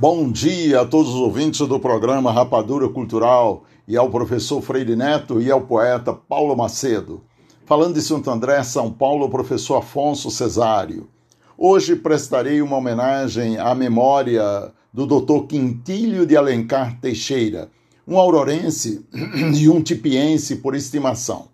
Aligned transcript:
Bom 0.00 0.32
dia 0.32 0.80
a 0.80 0.86
todos 0.86 1.10
os 1.10 1.20
ouvintes 1.20 1.60
do 1.68 1.78
programa 1.78 2.32
Rapadura 2.32 2.88
Cultural 2.88 3.64
e 3.86 3.98
ao 3.98 4.08
professor 4.08 4.62
Freire 4.62 4.96
Neto 4.96 5.42
e 5.42 5.50
ao 5.50 5.60
poeta 5.60 6.14
Paulo 6.14 6.56
Macedo. 6.56 7.20
Falando 7.66 7.96
de 7.96 8.00
Santo 8.00 8.30
André, 8.30 8.62
São 8.62 8.90
Paulo, 8.90 9.28
professor 9.28 9.76
Afonso 9.76 10.30
Cesário. 10.30 11.06
Hoje 11.54 11.94
prestarei 11.94 12.62
uma 12.62 12.78
homenagem 12.78 13.58
à 13.58 13.74
memória 13.74 14.72
do 14.90 15.04
Dr. 15.04 15.46
Quintilho 15.46 16.24
de 16.24 16.34
Alencar 16.34 16.98
Teixeira, 16.98 17.68
um 18.08 18.16
aurorense 18.16 19.04
e 19.54 19.68
um 19.68 19.82
tipiense 19.82 20.56
por 20.56 20.74
estimação. 20.74 21.48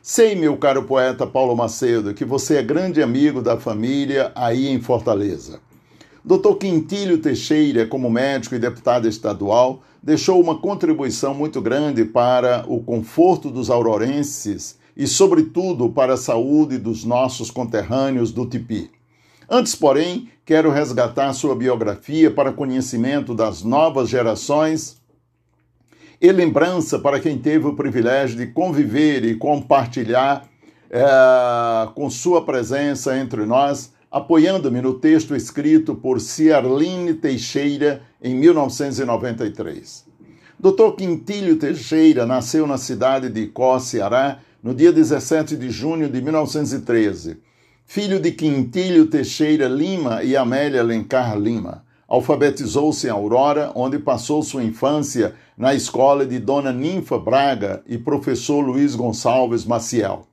Sei, 0.00 0.34
meu 0.34 0.56
caro 0.56 0.84
poeta 0.84 1.26
Paulo 1.26 1.54
Macedo, 1.54 2.14
que 2.14 2.24
você 2.24 2.56
é 2.56 2.62
grande 2.62 3.02
amigo 3.02 3.42
da 3.42 3.58
família 3.58 4.32
aí 4.34 4.68
em 4.68 4.80
Fortaleza. 4.80 5.60
Dr. 6.24 6.54
Quintilho 6.58 7.18
Teixeira, 7.18 7.86
como 7.86 8.10
médico 8.10 8.54
e 8.54 8.58
deputado 8.58 9.08
estadual, 9.08 9.82
deixou 10.02 10.40
uma 10.40 10.58
contribuição 10.58 11.34
muito 11.34 11.60
grande 11.62 12.04
para 12.04 12.64
o 12.68 12.80
conforto 12.82 13.50
dos 13.50 13.70
aurorenses 13.70 14.78
e, 14.96 15.06
sobretudo, 15.06 15.88
para 15.88 16.14
a 16.14 16.18
saúde 16.18 16.76
dos 16.76 17.04
nossos 17.04 17.50
conterrâneos 17.50 18.32
do 18.32 18.44
Tipi. 18.44 18.90
Antes, 19.48 19.74
porém, 19.74 20.28
quero 20.44 20.70
resgatar 20.70 21.32
sua 21.32 21.56
biografia 21.56 22.30
para 22.30 22.52
conhecimento 22.52 23.34
das 23.34 23.62
novas 23.62 24.08
gerações 24.08 25.00
e 26.20 26.30
lembrança 26.30 26.98
para 26.98 27.18
quem 27.18 27.38
teve 27.38 27.66
o 27.66 27.74
privilégio 27.74 28.36
de 28.36 28.46
conviver 28.48 29.24
e 29.24 29.34
compartilhar 29.34 30.46
é, 30.90 31.02
com 31.94 32.10
sua 32.10 32.44
presença 32.44 33.16
entre 33.16 33.46
nós 33.46 33.92
apoiando-me 34.10 34.82
no 34.82 34.94
texto 34.94 35.36
escrito 35.36 35.94
por 35.94 36.20
Ciarline 36.20 37.14
Teixeira 37.14 38.02
em 38.20 38.34
1993. 38.34 40.04
Dr. 40.58 40.96
Quintilho 40.96 41.56
Teixeira 41.56 42.26
nasceu 42.26 42.66
na 42.66 42.76
cidade 42.76 43.28
de 43.28 43.42
Icó, 43.42 43.78
Ceará, 43.78 44.40
no 44.62 44.74
dia 44.74 44.92
17 44.92 45.56
de 45.56 45.70
junho 45.70 46.08
de 46.08 46.20
1913. 46.20 47.38
Filho 47.86 48.20
de 48.20 48.32
Quintilho 48.32 49.06
Teixeira 49.06 49.68
Lima 49.68 50.22
e 50.22 50.36
Amélia 50.36 50.80
Alencar 50.80 51.38
Lima. 51.38 51.84
Alfabetizou-se 52.06 53.06
em 53.06 53.10
Aurora, 53.10 53.70
onde 53.74 53.98
passou 53.98 54.42
sua 54.42 54.64
infância 54.64 55.34
na 55.56 55.72
escola 55.72 56.26
de 56.26 56.40
Dona 56.40 56.72
Ninfa 56.72 57.18
Braga 57.18 57.82
e 57.86 57.96
professor 57.96 58.60
Luiz 58.60 58.96
Gonçalves 58.96 59.64
Maciel. 59.64 60.26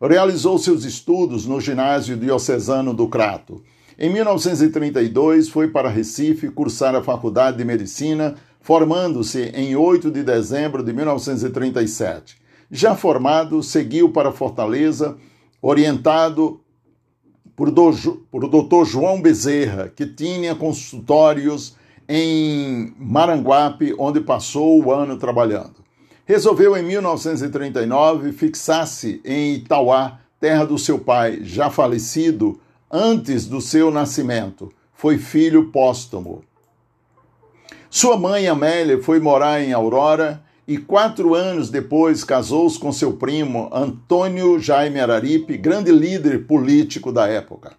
Realizou 0.00 0.58
seus 0.58 0.84
estudos 0.84 1.46
no 1.46 1.60
ginásio 1.60 2.16
diocesano 2.16 2.92
do 2.92 3.08
Crato. 3.08 3.62
Em 3.98 4.10
1932, 4.12 5.48
foi 5.48 5.68
para 5.68 5.88
Recife 5.88 6.50
cursar 6.50 6.96
a 6.96 7.02
Faculdade 7.02 7.58
de 7.58 7.64
Medicina, 7.64 8.34
formando-se 8.60 9.52
em 9.54 9.76
8 9.76 10.10
de 10.10 10.24
dezembro 10.24 10.82
de 10.82 10.92
1937. 10.92 12.36
Já 12.70 12.96
formado, 12.96 13.62
seguiu 13.62 14.10
para 14.10 14.32
Fortaleza, 14.32 15.16
orientado 15.62 16.60
por, 17.54 17.70
do, 17.70 17.92
por 18.30 18.48
Dr. 18.48 18.84
João 18.84 19.22
Bezerra, 19.22 19.88
que 19.94 20.06
tinha 20.06 20.56
consultórios 20.56 21.76
em 22.08 22.92
Maranguape, 22.98 23.94
onde 23.96 24.20
passou 24.20 24.84
o 24.84 24.92
ano 24.92 25.16
trabalhando 25.16 25.83
resolveu 26.24 26.76
em 26.76 26.82
1939 26.82 28.32
fixar-se 28.32 29.20
em 29.24 29.54
Itauá, 29.54 30.18
terra 30.40 30.64
do 30.64 30.78
seu 30.78 30.98
pai, 30.98 31.40
já 31.42 31.70
falecido 31.70 32.60
antes 32.90 33.46
do 33.46 33.60
seu 33.60 33.90
nascimento. 33.90 34.72
Foi 34.94 35.18
filho 35.18 35.70
póstumo. 35.70 36.42
Sua 37.90 38.16
mãe, 38.16 38.48
Amélia, 38.48 39.00
foi 39.02 39.20
morar 39.20 39.60
em 39.60 39.72
Aurora 39.72 40.42
e 40.66 40.78
quatro 40.78 41.34
anos 41.34 41.70
depois 41.70 42.24
casou-se 42.24 42.78
com 42.78 42.90
seu 42.90 43.12
primo 43.12 43.68
Antônio 43.72 44.58
Jaime 44.58 44.98
Araripe, 44.98 45.56
grande 45.56 45.92
líder 45.92 46.46
político 46.46 47.12
da 47.12 47.28
época. 47.28 47.72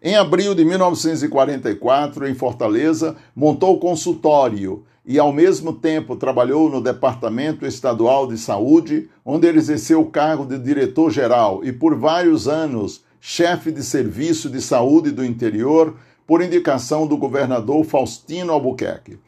Em 0.00 0.14
abril 0.14 0.54
de 0.54 0.64
1944, 0.64 2.28
em 2.28 2.34
Fortaleza, 2.34 3.16
montou 3.34 3.80
consultório 3.80 4.84
e, 5.08 5.18
ao 5.18 5.32
mesmo 5.32 5.72
tempo, 5.72 6.16
trabalhou 6.16 6.68
no 6.68 6.82
Departamento 6.82 7.64
Estadual 7.64 8.26
de 8.26 8.36
Saúde, 8.36 9.08
onde 9.24 9.46
ele 9.46 9.56
exerceu 9.56 10.02
o 10.02 10.10
cargo 10.10 10.44
de 10.44 10.58
diretor-geral 10.58 11.64
e, 11.64 11.72
por 11.72 11.96
vários 11.96 12.46
anos, 12.46 13.02
chefe 13.18 13.72
de 13.72 13.82
Serviço 13.82 14.50
de 14.50 14.60
Saúde 14.60 15.10
do 15.10 15.24
Interior, 15.24 15.96
por 16.26 16.42
indicação 16.42 17.06
do 17.06 17.16
governador 17.16 17.86
Faustino 17.86 18.52
Albuquerque. 18.52 19.18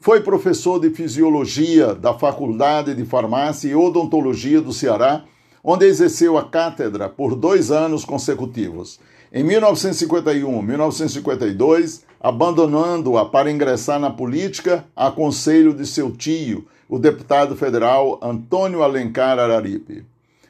Foi 0.00 0.20
professor 0.22 0.80
de 0.80 0.90
Fisiologia 0.90 1.94
da 1.94 2.12
Faculdade 2.12 2.92
de 2.92 3.04
Farmácia 3.04 3.70
e 3.70 3.76
Odontologia 3.76 4.60
do 4.60 4.72
Ceará, 4.72 5.22
onde 5.62 5.86
exerceu 5.86 6.38
a 6.38 6.44
cátedra 6.48 7.08
por 7.08 7.34
dois 7.34 7.70
anos 7.70 8.04
consecutivos. 8.04 8.98
Em 9.32 9.44
1951, 9.44 10.62
1952, 10.62 12.04
abandonando-a 12.20 13.26
para 13.26 13.50
ingressar 13.50 14.00
na 14.00 14.10
política 14.10 14.84
a 14.96 15.10
conselho 15.10 15.74
de 15.74 15.86
seu 15.86 16.10
tio, 16.10 16.66
o 16.88 16.98
deputado 16.98 17.54
federal 17.54 18.18
Antônio 18.22 18.82
Alencar 18.82 19.38
Araripe. 19.38 20.04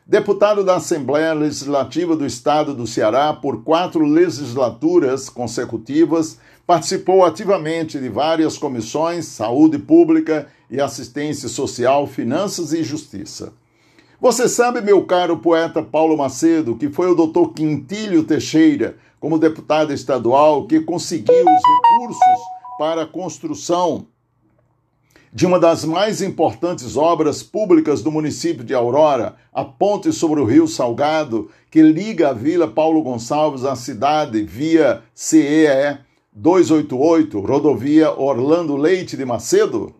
Deputado 0.06 0.64
da 0.64 0.76
Assembleia 0.76 1.34
Legislativa 1.34 2.16
do 2.16 2.24
Estado 2.24 2.72
do 2.72 2.86
Ceará 2.86 3.34
por 3.34 3.62
quatro 3.62 4.06
legislaturas 4.06 5.28
consecutivas, 5.28 6.38
participou 6.66 7.24
ativamente 7.24 7.98
de 7.98 8.08
várias 8.08 8.56
comissões, 8.56 9.26
saúde 9.26 9.78
pública 9.78 10.47
e 10.70 10.80
assistência 10.80 11.48
social, 11.48 12.06
finanças 12.06 12.72
e 12.72 12.82
justiça. 12.82 13.52
Você 14.20 14.48
sabe, 14.48 14.80
meu 14.80 15.04
caro 15.04 15.36
poeta 15.36 15.80
Paulo 15.80 16.16
Macedo, 16.16 16.74
que 16.74 16.88
foi 16.88 17.08
o 17.08 17.14
doutor 17.14 17.52
Quintilho 17.52 18.24
Teixeira, 18.24 18.96
como 19.20 19.38
deputado 19.38 19.92
estadual, 19.92 20.66
que 20.66 20.80
conseguiu 20.80 21.44
os 21.44 21.44
recursos 21.44 22.40
para 22.76 23.02
a 23.02 23.06
construção 23.06 24.08
de 25.32 25.46
uma 25.46 25.60
das 25.60 25.84
mais 25.84 26.20
importantes 26.20 26.96
obras 26.96 27.44
públicas 27.44 28.02
do 28.02 28.10
município 28.10 28.64
de 28.64 28.74
Aurora, 28.74 29.36
a 29.54 29.64
ponte 29.64 30.12
sobre 30.12 30.40
o 30.40 30.44
Rio 30.44 30.66
Salgado, 30.66 31.48
que 31.70 31.80
liga 31.80 32.30
a 32.30 32.32
Vila 32.32 32.66
Paulo 32.66 33.00
Gonçalves 33.02 33.64
à 33.64 33.76
cidade 33.76 34.42
via 34.42 35.00
CEE 35.14 35.98
288, 36.32 37.38
rodovia 37.38 38.10
Orlando 38.10 38.76
Leite 38.76 39.16
de 39.16 39.24
Macedo? 39.24 39.94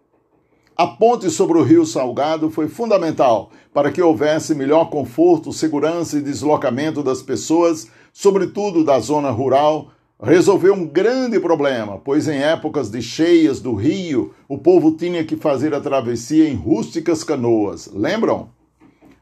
A 0.81 0.87
ponte 0.87 1.28
sobre 1.28 1.59
o 1.59 1.65
Rio 1.65 1.84
Salgado 1.84 2.49
foi 2.50 2.69
fundamental 2.69 3.50
para 3.75 3.91
que 3.91 4.00
houvesse 4.00 4.55
melhor 4.55 4.89
conforto, 4.91 5.53
segurança 5.53 6.16
e 6.16 6.22
deslocamento 6.22 7.03
das 7.03 7.21
pessoas, 7.21 7.91
sobretudo 8.12 8.84
da 8.84 9.00
zona 9.00 9.28
rural. 9.28 9.91
Resolveu 10.22 10.75
um 10.75 10.87
grande 10.87 11.41
problema, 11.41 11.99
pois 11.99 12.28
em 12.28 12.41
épocas 12.41 12.91
de 12.91 13.03
cheias 13.03 13.59
do 13.61 13.75
rio, 13.75 14.33
o 14.49 14.56
povo 14.56 14.93
tinha 14.93 15.25
que 15.25 15.34
fazer 15.37 15.75
a 15.75 15.81
travessia 15.81 16.49
em 16.49 16.55
rústicas 16.55 17.25
canoas. 17.25 17.91
Lembram? 17.93 18.50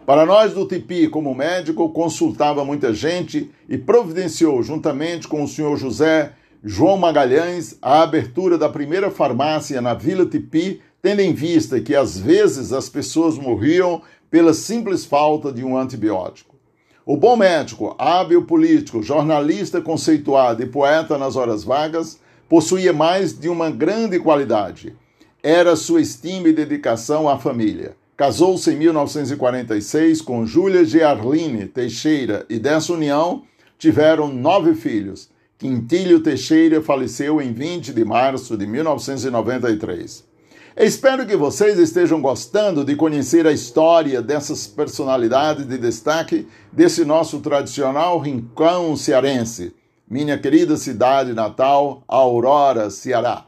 Para 0.04 0.26
nós 0.26 0.52
do 0.52 0.68
Tipi, 0.68 1.08
como 1.08 1.34
médico, 1.34 1.88
consultava 1.88 2.66
muita 2.66 2.92
gente 2.92 3.50
e 3.66 3.78
providenciou, 3.78 4.62
juntamente 4.62 5.26
com 5.26 5.42
o 5.42 5.48
senhor 5.48 5.78
José 5.78 6.32
João 6.62 6.98
Magalhães, 6.98 7.78
a 7.80 8.02
abertura 8.02 8.58
da 8.58 8.68
primeira 8.68 9.10
farmácia 9.10 9.80
na 9.80 9.94
Vila 9.94 10.26
Tipi 10.26 10.82
tendo 11.06 11.20
em 11.20 11.32
vista 11.32 11.80
que 11.80 11.94
às 11.94 12.18
vezes 12.18 12.72
as 12.72 12.88
pessoas 12.88 13.38
morriam 13.38 14.02
pela 14.28 14.52
simples 14.52 15.04
falta 15.04 15.52
de 15.52 15.62
um 15.62 15.78
antibiótico. 15.78 16.56
O 17.06 17.16
bom 17.16 17.36
médico, 17.36 17.94
hábil 17.96 18.44
político, 18.44 19.04
jornalista 19.04 19.80
conceituado 19.80 20.64
e 20.64 20.66
poeta 20.66 21.16
nas 21.16 21.36
horas 21.36 21.62
vagas, 21.62 22.18
possuía 22.48 22.92
mais 22.92 23.38
de 23.38 23.48
uma 23.48 23.70
grande 23.70 24.18
qualidade. 24.18 24.96
Era 25.40 25.76
sua 25.76 26.00
estima 26.00 26.48
e 26.48 26.52
dedicação 26.52 27.28
à 27.28 27.38
família. 27.38 27.94
Casou-se 28.16 28.68
em 28.68 28.76
1946 28.76 30.20
com 30.20 30.44
Júlia 30.44 30.84
Gearline 30.84 31.66
Teixeira 31.66 32.44
e 32.50 32.58
dessa 32.58 32.92
união 32.92 33.44
tiveram 33.78 34.26
nove 34.26 34.74
filhos. 34.74 35.30
Quintilho 35.56 36.18
Teixeira 36.18 36.82
faleceu 36.82 37.40
em 37.40 37.52
20 37.52 37.92
de 37.92 38.04
março 38.04 38.56
de 38.56 38.66
1993. 38.66 40.26
Espero 40.78 41.24
que 41.24 41.34
vocês 41.34 41.78
estejam 41.78 42.20
gostando 42.20 42.84
de 42.84 42.94
conhecer 42.94 43.46
a 43.46 43.50
história 43.50 44.20
dessas 44.20 44.66
personalidades 44.66 45.66
de 45.66 45.78
destaque 45.78 46.46
desse 46.70 47.02
nosso 47.02 47.40
tradicional 47.40 48.18
rincão 48.18 48.94
cearense, 48.94 49.74
minha 50.06 50.36
querida 50.36 50.76
cidade 50.76 51.32
natal, 51.32 52.04
Aurora, 52.06 52.90
Ceará. 52.90 53.46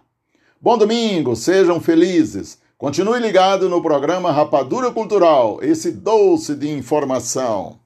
Bom 0.58 0.78
domingo, 0.78 1.36
sejam 1.36 1.78
felizes. 1.82 2.58
Continue 2.78 3.20
ligado 3.20 3.68
no 3.68 3.82
programa 3.82 4.32
Rapadura 4.32 4.90
Cultural, 4.90 5.58
esse 5.60 5.90
doce 5.90 6.54
de 6.54 6.70
informação. 6.70 7.78